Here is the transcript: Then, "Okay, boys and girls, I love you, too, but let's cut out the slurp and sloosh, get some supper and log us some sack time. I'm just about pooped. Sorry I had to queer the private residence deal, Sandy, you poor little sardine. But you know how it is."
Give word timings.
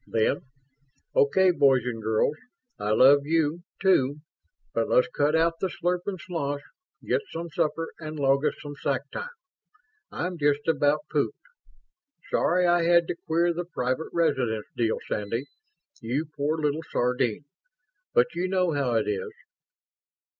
Then, 0.07 0.45
"Okay, 1.15 1.51
boys 1.51 1.83
and 1.85 2.01
girls, 2.01 2.35
I 2.79 2.89
love 2.89 3.27
you, 3.27 3.61
too, 3.79 4.21
but 4.73 4.89
let's 4.89 5.07
cut 5.09 5.35
out 5.35 5.59
the 5.59 5.67
slurp 5.69 6.07
and 6.07 6.19
sloosh, 6.19 6.63
get 7.05 7.21
some 7.29 7.51
supper 7.51 7.93
and 7.99 8.17
log 8.17 8.43
us 8.43 8.55
some 8.63 8.73
sack 8.77 9.01
time. 9.13 9.29
I'm 10.11 10.39
just 10.39 10.67
about 10.67 11.01
pooped. 11.11 11.37
Sorry 12.31 12.65
I 12.65 12.81
had 12.81 13.07
to 13.09 13.15
queer 13.27 13.53
the 13.53 13.63
private 13.63 14.09
residence 14.11 14.65
deal, 14.75 14.97
Sandy, 15.07 15.43
you 16.01 16.25
poor 16.25 16.57
little 16.57 16.81
sardine. 16.91 17.45
But 18.15 18.33
you 18.33 18.47
know 18.47 18.71
how 18.71 18.93
it 18.95 19.07
is." 19.07 19.31